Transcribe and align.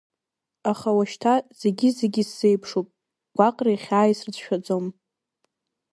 Аха 0.71 0.89
уашьҭа 0.97 1.33
зегьы-зегь 1.59 2.19
сзеиԥшуп, 2.27 2.87
гәаҟреи 3.35 3.77
хьааи 3.83 4.13
срыцәшәаӡом. 4.19 4.85